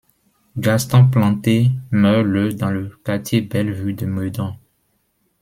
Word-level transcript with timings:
Gaston 0.57 1.09
Planté 1.11 1.69
meurt 1.91 2.23
le 2.23 2.55
dans 2.55 2.71
le 2.71 2.89
quartier 3.05 3.41
Bellevue 3.41 3.93
de 3.93 4.07
Meudon. 4.07 4.55